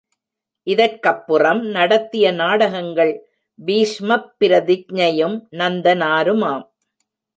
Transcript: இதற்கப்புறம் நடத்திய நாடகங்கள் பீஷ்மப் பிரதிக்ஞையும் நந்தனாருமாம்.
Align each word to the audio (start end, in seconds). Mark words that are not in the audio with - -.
இதற்கப்புறம் 0.67 1.61
நடத்திய 1.67 2.31
நாடகங்கள் 2.31 3.13
பீஷ்மப் 3.65 4.27
பிரதிக்ஞையும் 4.39 5.37
நந்தனாருமாம். 5.51 6.65